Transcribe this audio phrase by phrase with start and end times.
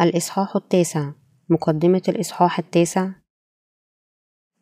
[0.00, 1.10] الإصحاح التاسع.
[1.48, 3.10] مقدمة الإصحاح التاسع.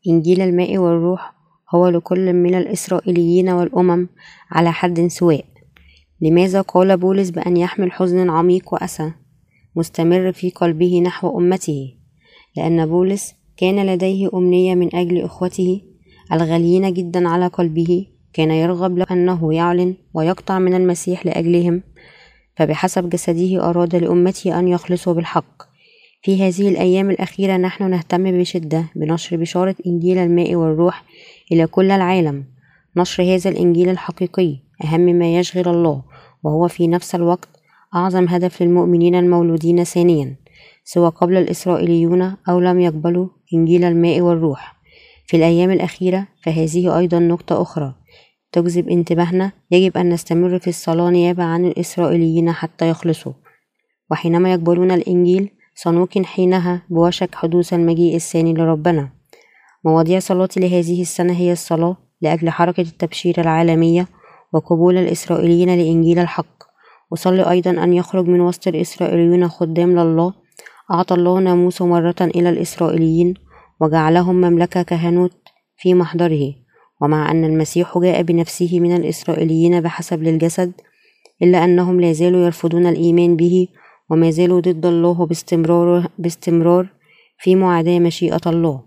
[0.09, 1.34] إنجيل الماء والروح
[1.75, 4.09] هو لكل من الإسرائيليين والأمم
[4.50, 5.45] على حد سواء.
[6.21, 9.12] لماذا قال بولس بأن يحمل حزن عميق وأسى؟
[9.77, 11.95] مستمر في قلبه نحو أمته.
[12.57, 15.82] لأن بولس كان لديه أمنية من أجل إخوته
[16.32, 18.07] الغاليين جدا على قلبه.
[18.32, 21.82] كان يرغب أنه يعلن ويقطع من المسيح لأجلهم
[22.58, 25.62] فبحسب جسده أراد لأمته أن يخلصوا بالحق.
[26.22, 31.04] في هذه الأيام الأخيرة نحن نهتم بشدة بنشر بشارة إنجيل الماء والروح
[31.52, 32.44] إلى كل العالم.
[32.97, 36.02] نشر هذا الإنجيل الحقيقي أهم ما يشغل الله
[36.42, 37.48] وهو في نفس الوقت
[37.94, 40.36] أعظم هدف للمؤمنين المولودين ثانيا
[40.84, 44.77] سواء قبل الإسرائيليون أو لم يقبلوا إنجيل الماء والروح.
[45.27, 47.94] في الأيام الأخيرة فهذه أيضا نقطة أخرى
[48.52, 53.32] تجذب انتباهنا يجب أن نستمر في الصلاة نيابة عن الإسرائيليين حتى يخلصوا.
[54.10, 59.10] وحينما يقبلون الإنجيل سنوقن حينها بوشك حدوث المجيء الثاني لربنا.
[59.84, 64.08] مواضيع صلاتي لهذه السنة هي الصلاة لأجل حركة التبشير العالمية
[64.52, 66.62] وقبول الإسرائيليين لإنجيل الحق.
[67.12, 70.34] أصلي أيضا أن يخرج من وسط الإسرائيليون خدام لله
[70.90, 73.34] أعطى الله ناموسه مرة إلى الإسرائيليين
[73.80, 75.33] وجعلهم مملكة كهنوت
[75.77, 76.55] في محضره.
[77.00, 80.72] ومع أن المسيح جاء بنفسه من الإسرائيليين بحسب للجسد
[81.42, 83.68] إلا أنهم لا زالوا يرفضون الإيمان به
[84.10, 86.88] وما زالوا ضد الله باستمرار, باستمرار
[87.38, 88.82] في معاداة مشيئة الله.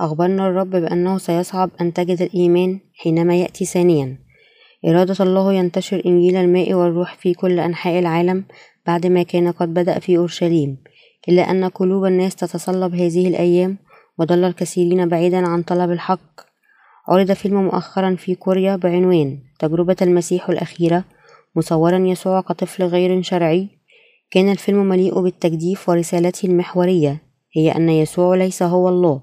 [0.00, 4.18] أخبرنا الرب بأنه سيصعب أن تجد الإيمان حينما يأتي ثانيا.
[4.86, 8.44] إرادة الله ينتشر إنجيل الماء والروح في كل أنحاء العالم
[8.86, 10.78] بعد ما كان قد بدأ في أورشليم
[11.28, 13.78] إلا أن قلوب الناس تتصلب هذه الأيام
[14.18, 16.40] وضل الكثيرين بعيدا عن طلب الحق.
[17.08, 21.04] عرض فيلم مؤخرا في كوريا بعنوان تجربة المسيح الأخيرة
[21.56, 23.68] مصورا يسوع كطفل غير شرعي.
[24.30, 27.22] كان الفيلم مليء بالتجديف ورسالته المحورية
[27.56, 29.20] هي أن يسوع ليس هو الله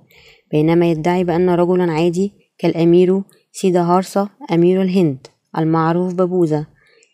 [0.51, 3.21] بينما يدعي بأن رجلا عادي كالأمير
[3.51, 5.27] سيدا هارسا أمير الهند
[5.57, 6.65] المعروف ببوذا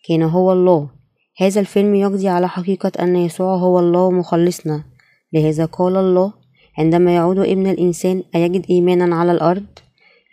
[0.08, 0.90] كان هو الله.
[1.38, 4.84] هذا الفيلم يقضي على حقيقة أن يسوع هو الله مخلصنا
[5.34, 6.34] لهذا قال الله
[6.80, 9.66] عندما يعود ابن الإنسان أيجد إيمانا على الأرض؟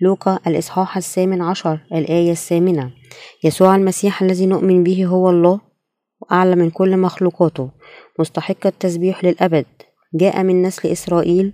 [0.01, 2.91] لوقا الإصحاح الثامن عشر الآية الثامنة.
[3.45, 5.61] يسوع المسيح الذي نؤمن به هو الله
[6.21, 7.71] وأعلى من كل مخلوقاته.
[8.19, 9.67] مستحق التسبيح للأبد.
[10.15, 11.53] جاء من نسل إسرائيل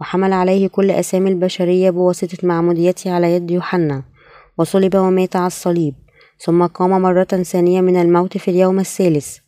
[0.00, 4.02] وحمل عليه كل أسامي البشرية بواسطة معموديته على يد يوحنا.
[4.58, 5.94] وصلب ومات على الصليب.
[6.38, 9.38] ثم قام مرة ثانية من الموت في اليوم الثالث.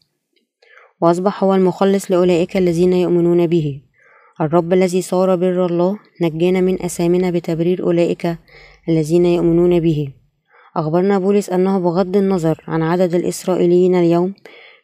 [1.00, 3.85] وأصبح هو المخلص لأولئك الذين يؤمنون به.
[4.40, 8.36] الرب الذي صار بر الله نجانا من أثامنا بتبرير أولئك
[8.88, 10.08] الذين يؤمنون به.
[10.76, 14.34] أخبرنا بولس أنه بغض النظر عن عدد الإسرائيليين اليوم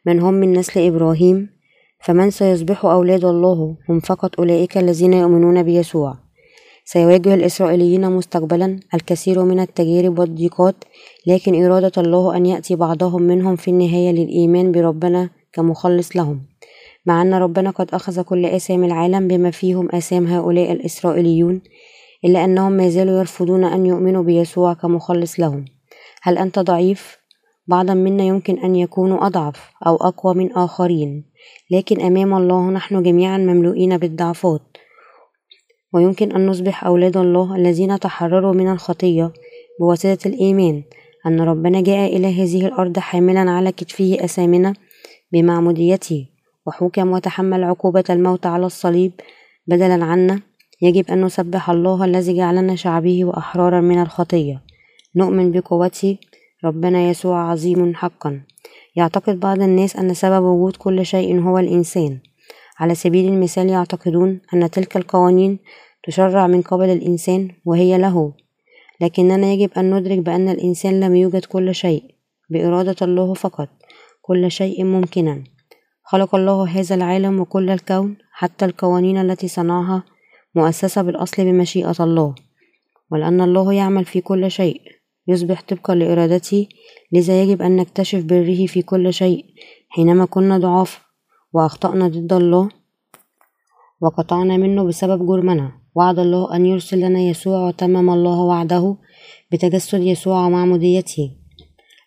[0.07, 1.49] من هم من نسل إبراهيم
[2.01, 6.15] فمن سيصبح أولاد الله هم فقط أولئك الذين يؤمنون بيسوع.
[6.85, 10.75] سيواجه الإسرائيليين مستقبلا الكثير من التجارب والضيقات
[11.27, 16.52] لكن إرادة الله أن يأتي بعضهم منهم في النهاية للإيمان بربنا كمخلص لهم.
[17.07, 21.61] مع أن ربنا قد أخذ كل آثام العالم بما فيهم آثام هؤلاء الإسرائيليون
[22.25, 25.65] إلا أنهم ما زالوا يرفضون أن يؤمنوا بيسوع كمخلص لهم.
[26.23, 27.19] هل أنت ضعيف؟
[27.67, 31.25] بعضا منا يمكن أن يكونوا أضعف أو أقوى من آخرين
[31.71, 34.63] لكن أمام الله نحن جميعا مملوئين بالضعفات.
[35.95, 39.33] ويمكن أن نصبح أولاد الله الذين تحرروا من الخطية
[39.81, 40.83] بواسطة الإيمان
[41.27, 44.75] أن ربنا جاء إلى هذه الأرض حاملا على كتفه أسامنا
[45.33, 46.32] بمعموديته.
[46.67, 49.13] وحكم وتحمل عقوبة الموت على الصليب
[49.67, 50.41] بدلا عنا.
[50.83, 54.63] يجب أن نسبح الله الذي جعلنا شعبه وأحرارا من الخطية.
[55.17, 56.19] نؤمن بقوته.
[56.65, 58.41] ربنا يسوع عظيم حقا.
[58.97, 62.19] يعتقد بعض الناس أن سبب وجود كل شيء هو الإنسان.
[62.79, 65.59] على سبيل المثال يعتقدون أن تلك القوانين
[66.07, 68.33] تشرع من قبل الإنسان وهي له.
[69.01, 72.03] لكننا يجب أن ندرك بأن الإنسان لم يوجد كل شيء.
[72.51, 73.69] بإرادة الله فقط.
[74.23, 75.45] كل شيء ممكنا.
[76.13, 80.03] خلق الله هذا العالم وكل الكون حتى القوانين التي صنعها
[80.55, 82.35] مؤسسة بالأصل بمشيئة الله.
[83.11, 84.81] ولأن الله يعمل في كل شيء.
[85.29, 86.67] يصبح طبقا لإرادته
[87.13, 89.45] لذا يجب أن نكتشف بره في كل شيء.
[89.89, 91.01] حينما كنا ضعاف
[91.53, 92.69] وأخطأنا ضد الله
[94.01, 98.97] وقطعنا منه بسبب جرمنا وعد الله أن يرسل لنا يسوع وتمم الله وعده
[99.53, 101.31] بتجسد يسوع ومعموديته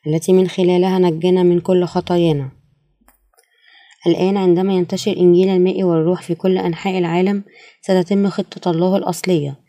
[0.07, 2.64] التي من خلالها نجانا من كل خطايانا.
[4.07, 7.43] الآن عندما ينتشر إنجيل الماء والروح في كل أنحاء العالم
[7.81, 9.59] ستتم خطة الله الأصلية.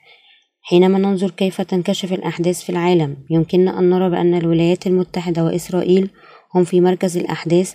[0.62, 6.10] حينما ننظر كيف تنكشف الأحداث في العالم يمكننا أن نرى بأن الولايات المتحدة وإسرائيل
[6.54, 7.74] هم في مركز الأحداث.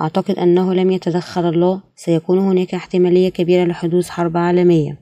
[0.00, 4.98] أعتقد أنه لم يتدخل الله سيكون هناك احتمالية كبيرة لحدوث حرب عالمية.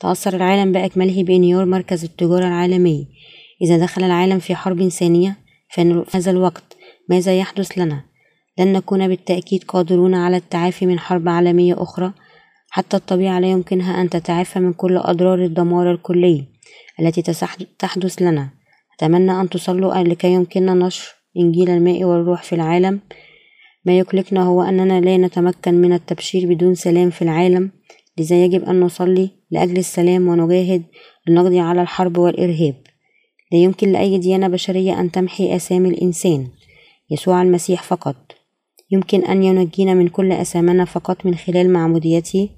[0.00, 3.08] تأثر العالم بأكمله بانهيار مركز التجارة العالمي.
[3.62, 5.36] إذا دخل العالم في حرب ثانية
[5.74, 6.76] فإن هذا الوقت.
[7.08, 8.13] ماذا يحدث لنا؟
[8.58, 12.12] لن نكون بالتأكيد قادرون على التعافي من حرب عالمية أخرى
[12.70, 16.44] حتى الطبيعة لا يمكنها أن تتعافى من كل أضرار الدمار الكلي
[17.00, 17.22] التي
[17.78, 18.50] تحدث لنا.
[18.96, 23.00] أتمنى أن تصلوا لكي يمكننا نشر إنجيل الماء والروح في العالم.
[23.84, 27.70] ما يقلقنا هو أننا لا نتمكن من التبشير بدون سلام في العالم
[28.18, 30.82] لذا يجب أن نصلي لأجل السلام ونجاهد
[31.26, 32.74] لنقضي على الحرب والإرهاب.
[33.52, 36.48] لا يمكن لأي ديانة بشرية أن تمحي آثام الإنسان
[37.10, 38.33] يسوع المسيح فقط.
[38.94, 42.48] يمكن أن ينجينا من كل أثامنا فقط من خلال معموديته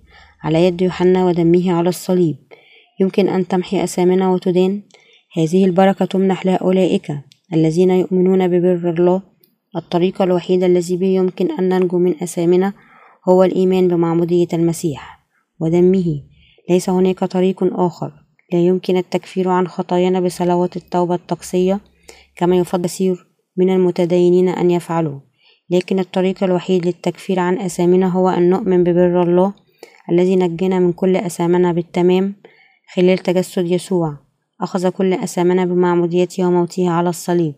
[0.42, 2.36] على يد يوحنا ودمه على الصليب.
[3.00, 4.82] يمكن أن تمحي أثامنا وتدان
[5.36, 7.12] هذه البركة تمنح لأولئك
[7.52, 9.22] الذين يؤمنون ببر الله.
[9.76, 12.72] الطريقة الوحيدة الذي به يمكن أن ننجو من أثامنا
[13.28, 15.18] هو الإيمان بمعمودية المسيح
[15.60, 16.22] ودمه.
[16.70, 18.12] ليس هناك طريق آخر.
[18.52, 21.80] لا يمكن التكفير عن خطايانا بصلوات التوبة التقصية
[22.36, 25.25] كما يفضل كثير من المتدينين أن يفعلوا.
[25.70, 29.52] لكن الطريق الوحيد للتكفير عن أثامنا هو أن نؤمن ببر الله
[30.10, 32.34] الذي نجنا من كل أثامنا بالتمام
[32.94, 34.16] خلال تجسد يسوع.
[34.60, 37.54] أخذ كل أثامنا بمعموديته وموته على الصليب.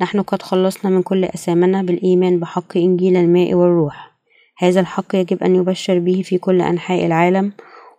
[0.00, 4.12] نحن قد خلصنا من كل أثامنا بالإيمان بحق إنجيل الماء والروح.
[4.58, 7.52] هذا الحق يجب أن يبشر به في كل أنحاء العالم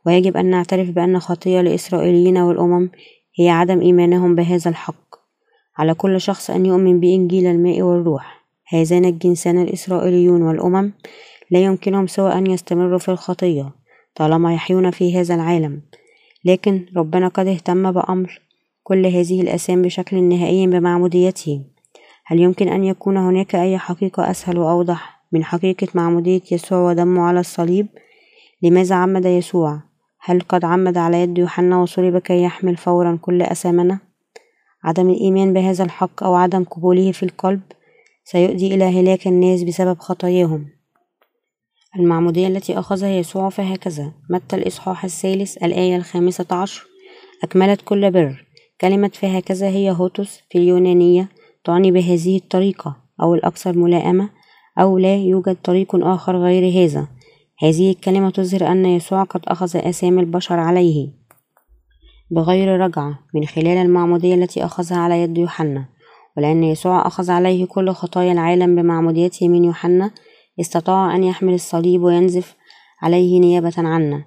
[0.05, 2.89] ويجب أن نعترف بأن خطية الإسرائيليين والأمم
[3.39, 5.15] هي عدم إيمانهم بهذا الحق.
[5.77, 8.42] على كل شخص أن يؤمن بإنجيل الماء والروح.
[8.67, 10.93] هذان الجنسان الإسرائيليون والأمم
[11.51, 13.71] لا يمكنهم سوى أن يستمروا في الخطية
[14.15, 15.81] طالما يحيون في هذا العالم
[16.45, 18.41] لكن ربنا قد اهتم بأمر
[18.83, 21.61] كل هذه الأسام بشكل نهائي بمعموديته
[22.25, 27.39] هل يمكن أن يكون هناك أي حقيقة أسهل وأوضح من حقيقة معمودية يسوع ودمه على
[27.39, 27.87] الصليب؟
[28.61, 29.81] لماذا عمد يسوع؟
[30.19, 33.99] هل قد عمد على يد يوحنا وصلب كي يحمل فورا كل أثامنا؟
[34.83, 37.61] عدم الإيمان بهذا الحق أو عدم قبوله في القلب
[38.25, 40.65] سيؤدي إلى هلاك الناس بسبب خطاياهم.
[41.99, 44.11] المعمودية التي أخذها يسوع فهكذا.
[44.29, 46.85] متى الإصحاح الثالث الآية الخامسة عشر؟
[47.43, 48.45] أكملت كل بر.
[48.81, 51.29] كلمة فهكذا هي هوتوس في اليونانية
[51.63, 54.29] تعني بهذه الطريقة أو الأكثر ملائمة
[54.79, 57.07] أو لا يوجد طريق آخر غير هذا.
[57.59, 61.09] هذه الكلمة تظهر أن يسوع قد أخذ آثام البشر عليه.
[62.31, 65.92] بغير رجعة من خلال المعمودية التي أخذها على يد يوحنا.
[66.37, 70.11] ولأن يسوع أخذ عليه كل خطايا العالم بمعموديته من يوحنا
[70.59, 72.55] استطاع أن يحمل الصليب وينزف
[73.01, 74.25] عليه نيابة عنا.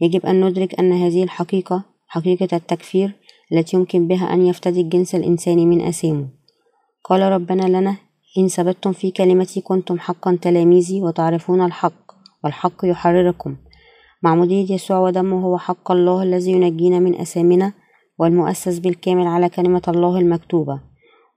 [0.00, 3.12] يجب أن ندرك أن هذه الحقيقة حقيقة التكفير
[3.52, 6.28] التي يمكن بها أن يفتدي الجنس الإنساني من أثامه
[7.04, 7.96] قال ربنا لنا
[8.38, 12.12] إن ثبتتم في كلمتي كنتم حقا تلاميذي وتعرفون الحق
[12.44, 13.56] والحق يحرركم.
[14.22, 17.72] معمودية يسوع ودمه هو حق الله الذي ينجينا من أثامنا
[18.18, 20.80] والمؤسس بالكامل على كلمة الله المكتوبة.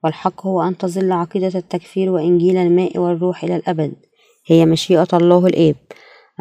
[0.04, 3.94] والحق هو أن تظل عقيدة التكفير وإنجيل الماء والروح إلى الأبد.
[4.48, 5.75] هي مشيئة الله الآب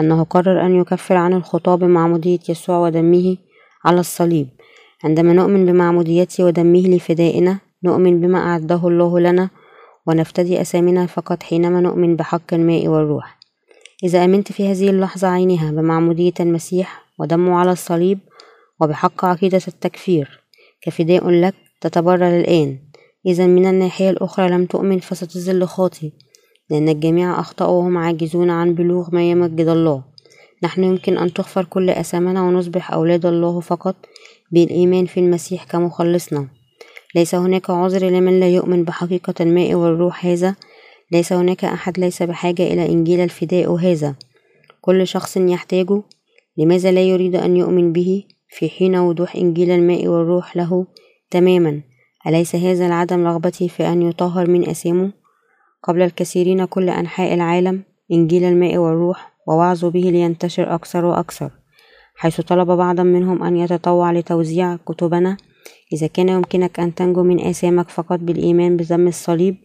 [0.00, 3.36] أنه قرر أن يكفر عن الخطاة بمعمودية يسوع ودمه
[3.84, 4.48] على الصليب.
[5.04, 9.50] عندما نؤمن بمعموديته ودمه لفدائنا نؤمن بما أعده الله لنا
[10.06, 13.38] ونفتدي أسامنا فقط حينما نؤمن بحق الماء والروح.
[14.04, 18.18] إذا آمنت في هذه اللحظة عينها بمعمودية المسيح ودمه على الصليب
[18.80, 20.40] وبحق عقيدة التكفير
[20.82, 22.87] كفداء لك تتبرر الآن.
[23.28, 26.10] إذا من الناحية الأخرى لم تؤمن فستظل خاطئ
[26.70, 30.04] لأن الجميع أخطأوا وهم عاجزون عن بلوغ ما يمجد الله.
[30.62, 33.96] نحن يمكن أن تغفر كل أثامنا ونصبح أولاد الله فقط
[34.52, 36.48] بالإيمان في المسيح كمخلصنا.
[37.14, 40.54] ليس هناك عذر لمن لا يؤمن بحقيقة الماء والروح هذا.
[41.12, 44.14] ليس هناك أحد ليس بحاجة إلى إنجيل الفداء هذا.
[44.80, 46.02] كل شخص يحتاجه.
[46.56, 50.86] لماذا لا يريد أن يؤمن به في حين وضوح إنجيل الماء والروح له
[51.30, 51.87] تماما؟
[52.26, 55.12] أليس هذا العدم رغبتي في أن يطهر من أثامه
[55.82, 57.82] قبل الكثيرين كل أنحاء العالم
[58.12, 61.50] إنجيل الماء والروح ووعظوا به لينتشر أكثر وأكثر
[62.18, 65.36] حيث طلب بعضا منهم أن يتطوع لتوزيع كتبنا.
[65.92, 69.56] إذا كان يمكنك أن تنجو من آثامك فقط بالإيمان بدم الصليب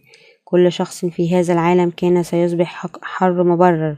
[0.44, 3.96] كل شخص في هذا العالم كان سيصبح حر مبرر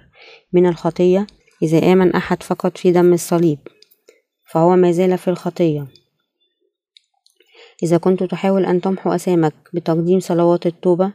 [0.52, 1.26] من الخطية.
[1.62, 3.58] إذا آمن أحد فقط في دم الصليب
[4.50, 5.86] فهو ما زال في الخطية.
[7.82, 11.12] إذا كنت تحاول أن تمحو أثامك بتقديم صلوات التوبة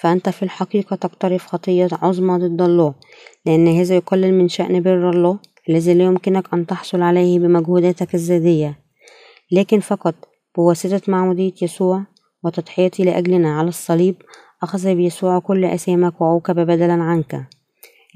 [0.00, 2.94] فأنت في الحقيقة تقترف خطية عظمى ضد الله
[3.46, 8.78] لأن هذا يقلل من شأن بر الله الذي لا يمكنك أن تحصل عليه بمجهوداتك الذاتية.
[9.52, 10.14] لكن فقط
[10.56, 12.04] بواسطة معمودية يسوع
[12.44, 14.16] وتضحيته لأجلنا على الصليب
[14.62, 17.46] أخذ بيسوع كل أثامك وعوقب بدلا عنك.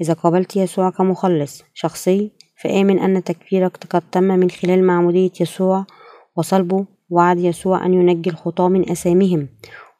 [0.01, 2.31] إذا قابلت يسوع كمخلص شخصي
[2.63, 5.85] فآمن أن تكفيرك قد تم من خلال معمودية يسوع
[6.35, 9.47] وصلبه وعد يسوع أن ينجي الخطاة من أثامهم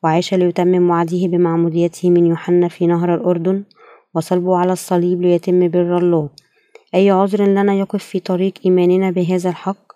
[0.04, 3.63] وعاش ليتمم وعده بمعموديته من يوحنا في نهر الأردن
[4.16, 6.30] وصلبه على الصليب ليتم بر الله.
[6.96, 9.94] أي عذر لنا يقف في طريق إيماننا بهذا الحق؟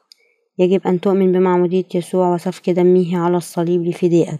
[0.59, 4.39] يجب أن تؤمن بمعمودية يسوع وسفك دمه على الصليب لفدائك.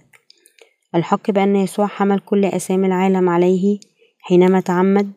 [0.96, 3.80] الحق بأن يسوع حمل كل أسامي العالم عليه
[4.20, 5.12] حينما تعمد.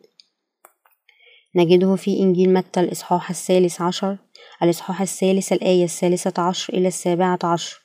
[1.57, 4.17] نجده في إنجيل متى الإصحاح الثالث عشر
[4.63, 7.81] الإصحاح الثالث الآية الثالثة عشر إلى السابعة عشر.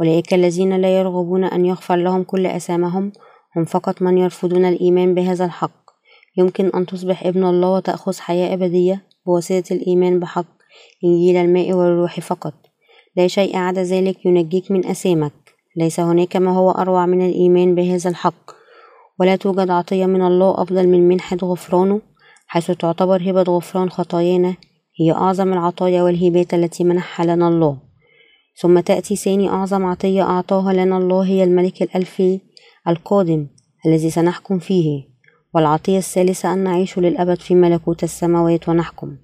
[0.00, 3.12] أولئك الذين لا يرغبون أن يغفر لهم كل أسامهم
[3.56, 5.90] هم فقط من يرفضون الإيمان بهذا الحق.
[6.36, 10.46] يمكن أن تصبح ابن الله وتأخذ حياة أبدية بواسطة الإيمان بحق
[11.04, 12.54] إنجيل الماء والروح فقط.
[13.16, 15.32] لا شيء عدا ذلك ينجيك من أسامك
[15.76, 18.58] ليس هناك ما هو أروع من الإيمان بهذا الحق.
[19.20, 22.00] ولا توجد عطية من الله أفضل من منحة غفرانه
[22.46, 24.54] حيث تعتبر هبة غفران خطايانا
[25.00, 27.78] هي أعظم العطايا والهبات التي منحها لنا الله.
[28.56, 32.40] ثم تأتي ثاني أعظم عطية أعطاها لنا الله هي الملك الألفي
[32.88, 33.46] القادم
[33.86, 35.08] الذي سنحكم فيه.
[35.54, 39.16] والعطية الثالثة أن نعيش للأبد في ملكوت السماوات ونحكم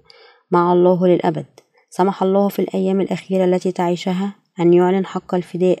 [0.51, 1.45] مع الله للأبد.
[1.89, 5.79] سمح الله في الأيام الأخيرة التي تعيشها أن يعلن حق الفداء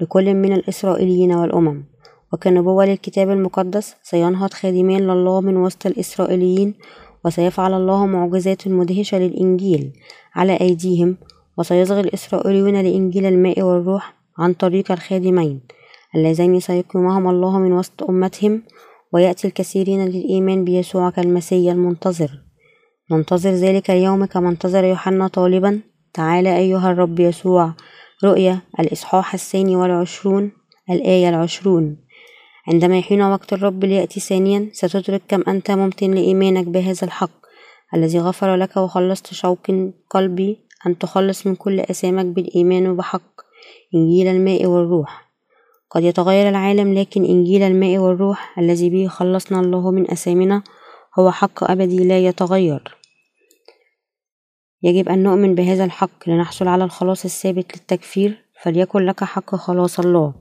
[0.00, 1.84] لكل من الإسرائيليين والأمم.
[2.32, 6.74] وكنبوة للكتاب المقدس سينهض خادمان لله من وسط الإسرائيليين
[7.24, 9.92] وسيفعل الله معجزات مدهشة للإنجيل
[10.34, 11.16] على أيديهم
[11.58, 15.60] وسيصغي الإسرائيليون لإنجيل الماء والروح عن طريق الخادمين
[16.16, 18.62] اللذين سيقيمهم الله من وسط أمتهم
[19.12, 22.30] ويأتي الكثيرين للإيمان بيسوع كالمسيا المنتظر.
[23.10, 25.80] ننتظر ذلك اليوم كما انتظر يوحنا طالبا.
[26.14, 27.74] تعال أيها الرب يسوع
[28.24, 30.52] رؤيا الإصحاح الثاني والعشرون
[30.90, 31.96] الآية العشرون.
[32.68, 37.44] عندما يحين وقت الرب ليأتي ثانيا ستدرك كم أنت ممتن لإيمانك بهذا الحق
[37.94, 39.70] الذي غفر لك وخلصت شوق
[40.10, 43.40] قلبي أن تخلص من كل أثامك بالإيمان بحق
[43.94, 45.30] إنجيل الماء والروح.
[45.90, 50.62] قد يتغير العالم لكن إنجيل الماء والروح الذي به خلصنا الله من أثامنا
[51.18, 52.96] هو حق أبدي لا يتغير.
[54.82, 60.34] يجب أن نؤمن بهذا الحق لنحصل على الخلاص الثابت للتكفير فليكن لك حق خلاص الله.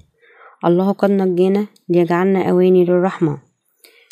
[0.66, 3.38] الله قد نجانا ليجعلنا أواني للرحمة.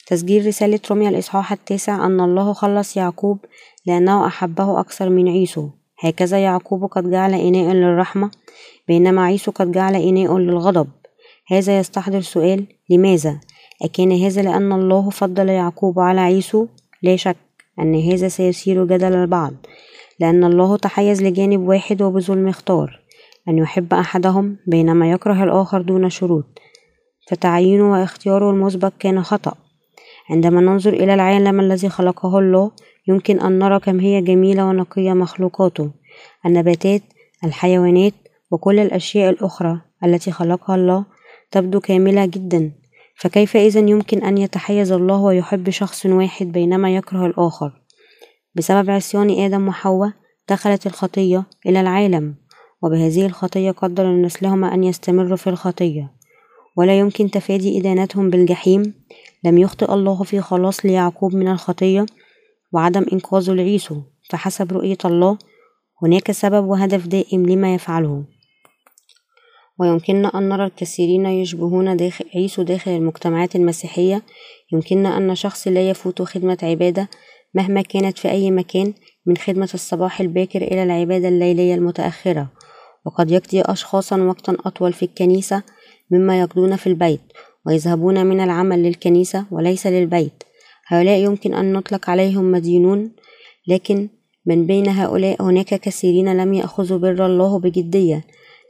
[0.07, 3.37] تسجيل رسالة روميا الإصحاح التاسع أن الله خلص يعقوب
[3.85, 5.69] لأنه أحبه أكثر من عيسو.
[5.99, 8.31] هكذا يعقوب قد جعل إناء للرحمة
[8.87, 10.87] بينما عيسو قد جعل إناء للغضب.
[11.47, 13.39] هذا يستحضر سؤال لماذا؟
[13.81, 16.67] أكان هذا لأن الله فضل يعقوب على عيسو؟
[17.03, 17.37] لا شك
[17.79, 19.53] أن هذا سيثير جدل البعض
[20.19, 23.00] لأن الله تحيز لجانب واحد وبظلم اختار
[23.47, 26.59] أن يحب أحدهم بينما يكره الآخر دون شروط.
[27.29, 29.53] فتعيينه واختياره المسبق كان خطأ.
[30.29, 32.71] عندما ننظر إلى العالم الذي خلقه الله
[33.07, 35.91] يمكن أن نرى كم هي جميلة ونقية مخلوقاته
[36.45, 37.01] النباتات
[37.43, 38.13] الحيوانات
[38.51, 41.05] وكل الأشياء الأخرى التي خلقها الله
[41.51, 42.71] تبدو كاملة جدا.
[43.15, 47.71] فكيف إذا يمكن أن يتحيز الله ويحب شخص واحد بينما يكره الآخر؟
[48.55, 50.11] بسبب عصيان آدم وحواء
[50.49, 52.35] دخلت الخطية إلى العالم.
[52.83, 56.11] وبهذه الخطية قدر نسلهما أن يستمروا في الخطية.
[56.77, 58.93] ولا يمكن تفادي إدانتهم بالجحيم.
[59.43, 62.05] لم يخطئ الله في خلاص ليعقوب من الخطية
[62.73, 65.37] وعدم إنقاذه لعيسو فحسب رؤية الله
[66.03, 68.23] هناك سبب وهدف دائم لما يفعله.
[69.79, 74.21] ويمكننا أن نرى الكثيرين يشبهون داخل عيسو داخل المجتمعات المسيحية.
[74.73, 77.09] يمكننا أن شخص لا يفوت خدمة عبادة
[77.53, 78.93] مهما كانت في أي مكان
[79.25, 82.47] من خدمة الصباح الباكر إلى العبادة الليلية المتأخرة.
[83.05, 85.63] وقد يقضي أشخاصا وقتا أطول في الكنيسة
[86.11, 87.21] مما يقضون في البيت
[87.65, 90.43] ويذهبون من العمل للكنيسة وليس للبيت.
[90.87, 93.11] هؤلاء يمكن أن نطلق عليهم مدينون
[93.67, 94.09] لكن
[94.45, 98.23] من بين هؤلاء هناك كثيرين لم يأخذوا بر الله بجدية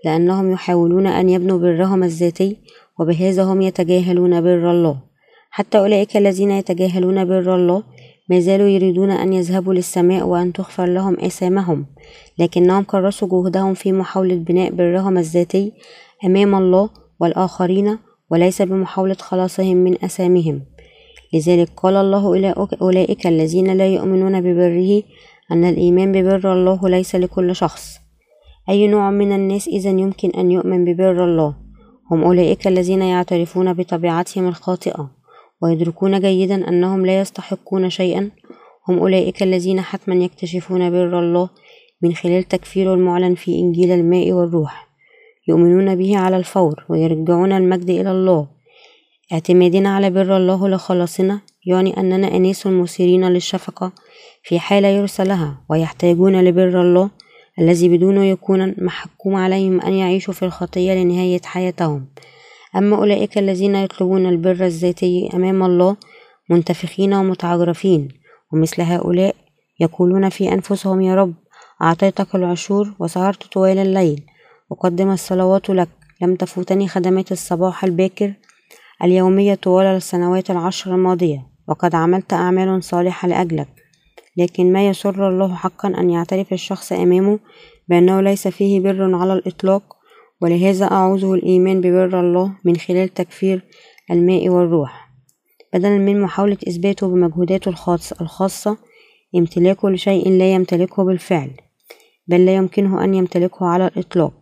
[0.06, 2.58] لأنهم يحاولون أن يبنوا برهم الذاتي
[3.00, 4.98] وبهذا هم يتجاهلون بر الله.
[5.52, 7.84] حتى أولئك الذين يتجاهلون بر الله
[8.32, 11.86] ما زالوا يريدون أن يذهبوا للسماء وأن تغفر لهم آثامهم
[12.40, 15.72] لكنهم كرسوا جهدهم في محاولة بناء برهم الذاتي
[16.26, 17.98] أمام الله والآخرين
[18.30, 20.62] وليس بمحاولة خلاصهم من أثامهم
[21.34, 25.04] لذلك قال الله إلى أولئك الذين لا يؤمنون ببره
[25.52, 27.98] أن الإيمان ببر الله ليس لكل شخص.
[28.70, 31.56] أي نوع من الناس إذا يمكن أن يؤمن ببر الله؟
[32.12, 35.21] هم أولئك الذين يعترفون بطبيعتهم الخاطئة.
[35.62, 38.30] ويدركون جيدا أنهم لا يستحقون شيئا.
[38.88, 41.50] هم أولئك الذين حتما يكتشفون بر الله
[42.02, 44.88] من خلال تكفيره المعلن في إنجيل الماء والروح.
[45.48, 48.48] يؤمنون به على الفور ويرجعون المجد إلى الله.
[49.34, 53.92] اعتمادنا على بر الله لخلاصنا يعني أننا أناس مثيرين للشفقة
[54.44, 57.10] في حال يرسلها ويحتاجون لبر الله
[57.60, 62.06] الذي بدونه يكون محكوم عليهم أن يعيشوا في الخطية لنهاية حياتهم.
[62.76, 65.98] أما أولئك الذين يطلبون البر الذاتي أمام الله
[66.50, 68.08] منتفخين ومتعجرفين
[68.54, 69.36] ومثل هؤلاء
[69.80, 71.34] يقولون في أنفسهم يا رب
[71.82, 74.24] أعطيتك العشور وسهرت طوال الليل
[74.72, 75.90] أقدم الصلوات لك
[76.22, 78.34] لم تفوتني خدمات الصباح الباكر
[79.04, 83.68] اليومية طوال السنوات العشر الماضية وقد عملت أعمال صالحة لأجلك
[84.38, 87.40] لكن ما يسر الله حقا أن يعترف الشخص أمامه
[87.88, 89.96] بأنه ليس فيه بر على الإطلاق
[90.42, 93.62] ولهذا أعوزه الإيمان ببر الله من خلال تكفير
[94.12, 95.12] الماء والروح.
[95.74, 97.70] بدلا من محاولة إثباته بمجهوداته
[98.22, 98.78] الخاصة
[99.36, 101.52] امتلاكه لشيء لا يمتلكه بالفعل
[102.28, 104.34] بل لا يمكنه أن يمتلكه على الإطلاق.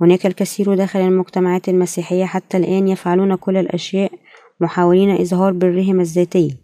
[0.00, 4.12] هناك الكثير داخل المجتمعات المسيحية حتى الآن يفعلون كل الأشياء
[4.60, 6.56] محاولين إظهار برهم الذاتي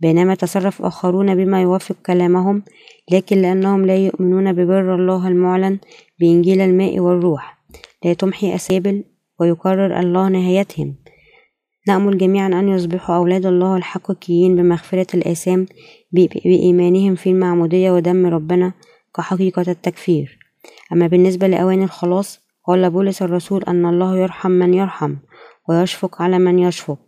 [0.00, 2.62] بينما تصرف آخرون بما يوافق كلامهم
[3.12, 5.78] لكن لأنهم لا يؤمنون ببر الله المعلن
[6.20, 7.61] بإنجيل الماء والروح.
[8.04, 9.04] لا تمحي أسابل
[9.40, 10.94] ويقرر الله نهايتهم.
[11.88, 15.66] نأمل جميعا أن يصبحوا أولاد الله الحقيقيين بمغفرة الآثام
[16.12, 18.72] بإيمانهم في المعمودية ودم ربنا
[19.16, 20.38] كحقيقة التكفير.
[20.92, 25.16] أما بالنسبة لأواني الخلاص قال بولس الرسول أن الله يرحم من يرحم
[25.68, 26.98] ويشفق على من يشفق.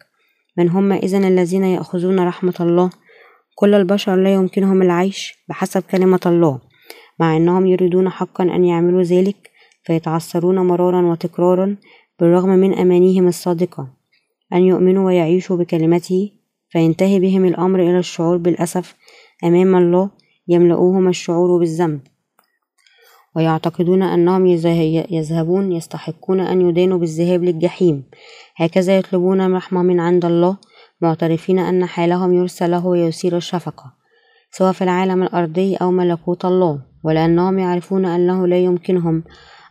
[0.59, 2.91] من هم إذن الذين يأخذون رحمة الله؟
[3.55, 6.61] كل البشر لا يمكنهم العيش بحسب كلمة الله
[7.21, 9.51] مع أنهم يريدون حقا أن يعملوا ذلك.
[9.85, 11.77] فيتعثرون مرارا وتكرارا
[12.21, 13.89] بالرغم من أمانيهم الصادقة.
[14.53, 16.31] أن يؤمنوا ويعيشوا بكلمته
[16.69, 18.95] فينتهي بهم الأمر إلى الشعور بالأسف
[19.45, 20.11] أمام الله
[20.49, 22.01] يملؤهم الشعور بالذنب.
[23.37, 24.47] ويعتقدون أنهم
[25.11, 28.05] يذهبون يستحقون أن يدانوا بالذهاب للجحيم.
[28.57, 30.57] هكذا يطلبون رحمة من عند الله
[31.01, 33.93] معترفين أن حالهم يرسى له ويثير الشفقة
[34.51, 39.25] سواء في العالم الأرضي أو ملكوت الله ولأنهم يعرفون أنه لا يمكنهم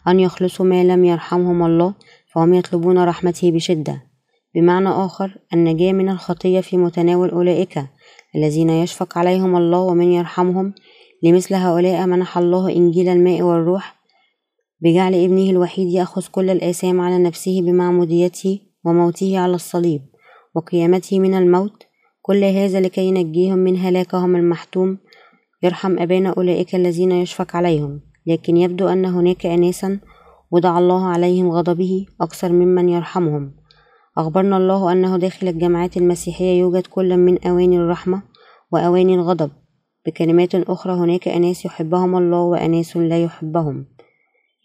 [0.07, 1.93] أن يخلصوا ما لم يرحمهم الله
[2.33, 4.03] فهم يطلبون رحمته بشدة.
[4.55, 7.83] بمعنى آخر النجاة من الخطية في متناول أولئك
[8.35, 10.73] الذين يشفق عليهم الله ومن يرحمهم.
[11.23, 13.95] لمثل هؤلاء منح الله إنجيل الماء والروح.
[14.81, 20.01] بجعل ابنه الوحيد يأخذ كل الآثام على نفسه بمعموديته وموته على الصليب
[20.55, 21.83] وقيامته من الموت.
[22.21, 24.97] كل هذا لكي ينجيهم من هلاكهم المحتوم.
[25.63, 28.12] يرحم أبانا أولئك الذين يشفق عليهم.
[28.27, 29.99] لكن يبدو أن هناك أناسا
[30.51, 33.51] وضع الله عليهم غضبه أكثر ممن يرحمهم.
[34.17, 38.21] أخبرنا الله أنه داخل الجماعات المسيحية يوجد كل من أواني الرحمة
[38.71, 39.51] وأواني الغضب.
[40.05, 43.85] بكلمات أخرى هناك أناس يحبهم الله وأناس لا يحبهم.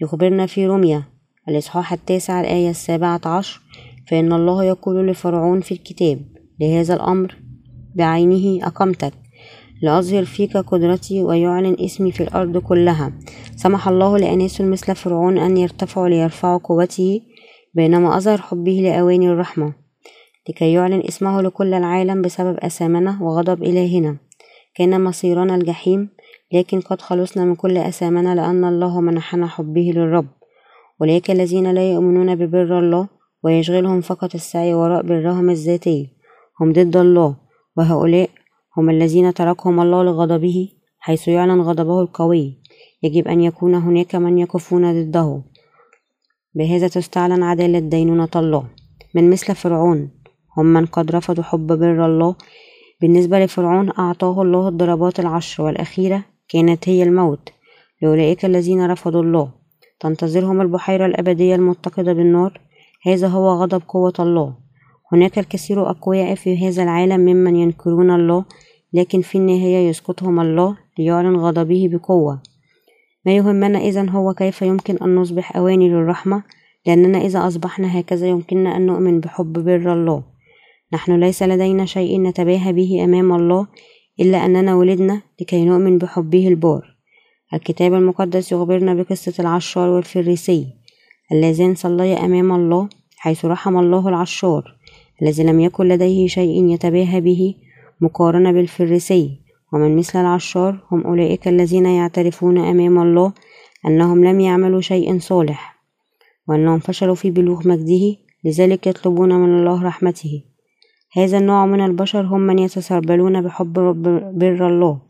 [0.00, 1.02] يخبرنا في روميا
[1.48, 3.60] الإصحاح التاسع الآية السابعة عشر
[4.08, 6.20] فإن الله يقول لفرعون في الكتاب
[6.60, 7.36] لهذا الأمر
[7.94, 9.12] بعينه أقمتك
[9.82, 13.12] لأظهر فيك قدرتي ويعلن اسمي في الأرض كلها.
[13.62, 17.20] سمح الله لأناس مثل فرعون أن يرتفعوا ليرفعوا قوته
[17.74, 19.72] بينما أظهر حبه لأواني الرحمة
[20.48, 24.16] لكي يعلن اسمه لكل العالم بسبب أثامنا وغضب إلهنا.
[24.74, 26.08] كان مصيرنا الجحيم
[26.52, 30.28] لكن قد خلصنا من كل أثامنا لأن الله منحنا حبه للرب.
[31.00, 33.08] أولئك الذين لا يؤمنون ببر الله
[33.44, 36.08] ويشغلهم فقط السعي وراء برهم الذاتي.
[36.60, 37.36] هم ضد الله
[37.76, 38.30] وهؤلاء
[38.76, 40.68] هم الذين تركهم الله لغضبه
[40.98, 42.67] حيث يعلن غضبه القوي.
[43.02, 45.42] يجب أن يكون هناك من يقفون ضده.
[46.54, 48.64] بهذا تستعلن عدالة دينونة الله.
[49.14, 50.10] من مثل فرعون
[50.56, 52.34] هم من قد رفضوا حب بر الله.
[53.00, 57.48] بالنسبة لفرعون أعطاه الله الضربات العشر والأخيرة كانت هي الموت.
[58.02, 59.50] لأولئك الذين رفضوا الله.
[60.00, 62.60] تنتظرهم البحيرة الأبدية المتقدة بالنار.
[63.06, 64.54] هذا هو غضب قوة الله.
[65.12, 68.44] هناك الكثير أقوياء في هذا العالم ممن ينكرون الله
[68.92, 72.42] لكن في النهاية يسقطهم الله ليعلن غضبه بقوة.
[73.28, 76.42] ما يهمنا إذا هو كيف يمكن أن نصبح أواني للرحمة؟
[76.86, 80.22] لأننا إذا أصبحنا هكذا يمكننا أن نؤمن بحب بر الله.
[80.92, 83.66] نحن ليس لدينا شيء نتباهى به أمام الله
[84.20, 86.96] إلا أننا ولدنا لكي نؤمن بحبه البار.
[87.54, 90.66] الكتاب المقدس يخبرنا بقصة العشار والفريسي.
[91.32, 94.76] اللذان صليا أمام الله حيث رحم الله العشار.
[95.22, 97.54] الذي لم يكن لديه شيء يتباهى به
[98.00, 99.47] مقارنة بالفريسي.
[99.72, 103.32] ومن مثل العشار هم أولئك الذين يعترفون أمام الله
[103.86, 105.78] أنهم لم يعملوا شيء صالح
[106.48, 110.44] وأنهم فشلوا في بلوغ مجده لذلك يطلبون من الله رحمته.
[111.12, 113.72] هذا النوع من البشر هم من يتسربلون بحب
[114.38, 115.00] بر الله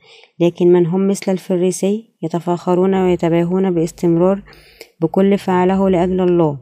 [0.40, 4.42] لكن من هم مثل الفريسي يتفاخرون ويتباهون باستمرار
[5.00, 6.58] بكل فعله لأجل الله.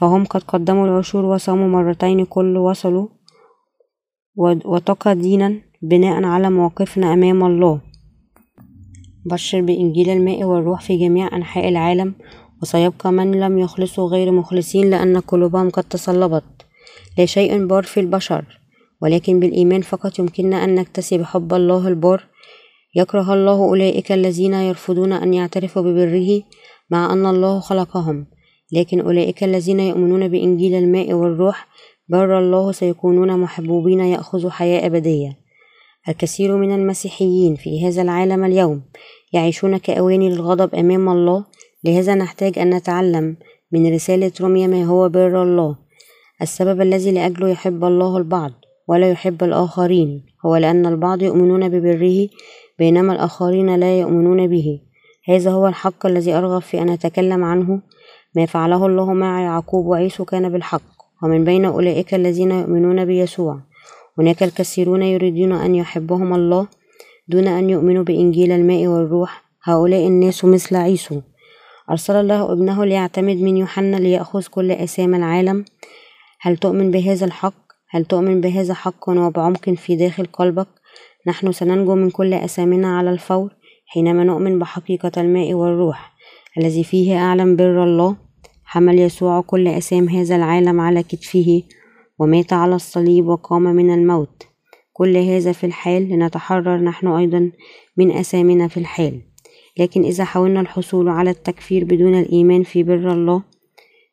[0.00, 3.08] فهم قد قدموا العشور وصاموا مرتين كل وصلوا
[4.64, 7.80] وتقى دينا بناء على مواقفنا أمام الله.
[9.26, 12.14] بشر بإنجيل الماء والروح في جميع أنحاء العالم
[12.62, 16.44] وسيبقى من لم يخلصوا غير مخلصين لأن قلوبهم قد تصلبت
[17.18, 18.44] لا شيء بار في البشر
[19.02, 22.26] ولكن بالإيمان فقط يمكننا أن نكتسب حب الله البار.
[22.96, 26.42] يكره الله أولئك الذين يرفضون أن يعترفوا ببره
[26.90, 28.26] مع أن الله خلقهم.
[28.72, 31.66] لكن أولئك الذين يؤمنون بإنجيل الماء والروح
[32.08, 35.39] بر الله سيكونون محبوبين يأخذوا حياة أبدية.
[36.08, 38.82] الكثير من المسيحيين في هذا العالم اليوم
[39.32, 41.44] يعيشون كأواني للغضب أمام الله.
[41.84, 43.36] لهذا نحتاج أن نتعلم
[43.72, 45.76] من رسالة رمية ما هو بر الله.
[46.42, 48.52] السبب الذي لأجله يحب الله البعض
[48.88, 52.28] ولا يحب الآخرين هو لأن البعض يؤمنون ببره
[52.78, 54.80] بينما الآخرين لا يؤمنون به.
[55.28, 57.82] هذا هو الحق الذي أرغب في أن أتكلم عنه.
[58.36, 60.82] ما فعله الله مع يعقوب وعيسو كان بالحق
[61.22, 63.69] ومن بين أولئك الذين يؤمنون بيسوع.
[64.20, 66.68] هناك الكثيرون يريدون أن يحبهم الله
[67.28, 69.44] دون أن يؤمنوا بإنجيل الماء والروح.
[69.64, 71.20] هؤلاء الناس مثل عيسو.
[71.90, 75.64] أرسل الله ابنه ليعتمد من يوحنا ليأخذ كل أسام العالم.
[76.40, 77.54] هل تؤمن بهذا الحق؟
[77.90, 80.68] هل تؤمن بهذا حقا وبعمق في داخل قلبك؟
[81.26, 83.50] نحن سننجو من كل أسامنا على الفور
[83.86, 86.12] حينما نؤمن بحقيقة الماء والروح
[86.58, 88.16] الذي فيه أعلم بر الله.
[88.64, 91.62] حمل يسوع كل أسام هذا العالم على كتفه.
[92.20, 94.42] ومات على الصليب وقام من الموت.
[94.92, 97.50] كل هذا في الحال لنتحرر نحن أيضا
[97.96, 99.20] من أسامنا في الحال.
[99.78, 103.42] لكن إذا حاولنا الحصول على التكفير بدون الإيمان في بر الله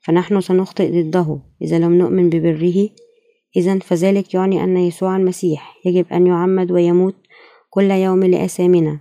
[0.01, 1.39] فنحن سنخطئ ضده.
[1.61, 2.89] إذا لم نؤمن ببره
[3.57, 7.15] إذا فذلك يعني أن يسوع المسيح يجب أن يعمد ويموت
[7.69, 8.99] كل يوم لأسامنا.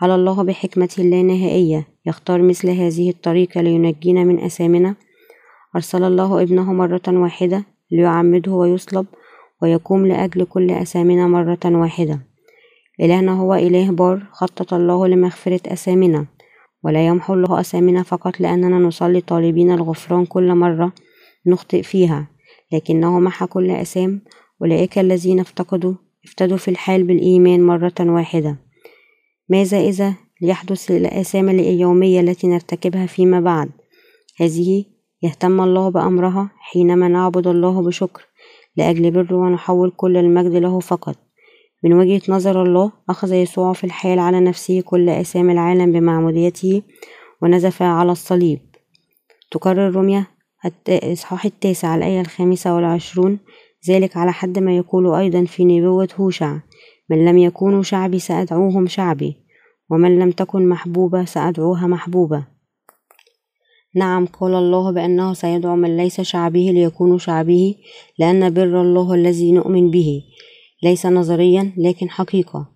[0.00, 4.94] على الله بحكمته اللانهائية يختار مثل هذه الطريقة لينجينا من أسامنا.
[5.76, 7.73] أرسل الله ابنه مرة واحدة.
[7.94, 9.06] ليعمده ويصلب
[9.62, 12.20] ويقوم لأجل كل أسامنا مرة واحدة.
[13.00, 16.26] إلهنا هو إله بار خطط الله لمغفرة أسامنا
[16.84, 20.92] ولا يمحو الله أسامنا فقط لأننا نصلي طالبين الغفران كل مرة
[21.46, 22.26] نخطئ فيها
[22.72, 24.20] لكنه محى كل أسام.
[24.62, 28.56] أولئك الذين افتقدوا افتدوا في الحال بالإيمان مرة واحدة.
[29.48, 33.70] ماذا إذا ليحدث الآثام اليومية التي نرتكبها فيما بعد؟
[34.40, 34.84] هذه
[35.24, 38.26] يهتم الله بأمرها حينما نعبد الله بشكر
[38.76, 41.16] لأجل بره ونحول كل المجد له فقط.
[41.84, 46.82] من وجهة نظر الله أخذ يسوع في الحال على نفسه كل أسام العالم بمعموديته
[47.42, 48.60] ونزف على الصليب.
[49.50, 50.26] تكرر رمية
[50.88, 53.38] الإصحاح التاسع الآية الخامسة والعشرون
[53.88, 56.58] ذلك على حد ما يقول أيضا في نبوة هوشع
[57.10, 59.36] من لم يكونوا شعبي سأدعوهم شعبي
[59.90, 62.53] ومن لم تكن محبوبة سأدعوها محبوبة
[63.96, 67.74] نعم قال الله بأنه سيدعو من ليس شعبه ليكونوا شعبه
[68.18, 70.22] لأن بر الله الذي نؤمن به
[70.82, 72.68] ليس نظريا لكن حقيقة.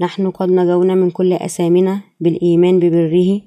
[0.00, 3.40] نحن قد نجونا من كل أسامنا بالإيمان ببره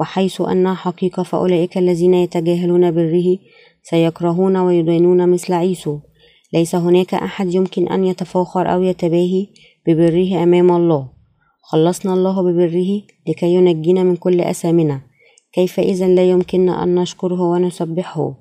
[0.00, 3.38] وحيث أنها حقيقة فأولئك الذين يتجاهلون بره
[3.82, 5.98] سيكرهون ويدينون مثل عيسو.
[6.52, 9.46] ليس هناك أحد يمكن أن يتفاخر أو يتباهي
[9.86, 11.08] ببره أمام الله.
[11.62, 15.13] خلصنا الله ببره لكي ينجينا من كل أسامنا.
[15.54, 18.34] كيف إذا لا يمكننا أن نشكره ونسبحه؟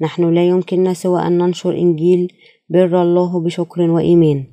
[0.00, 2.32] نحن لا يمكننا سوى أن ننشر إنجيل
[2.68, 4.44] بر الله بشكر وإيمان.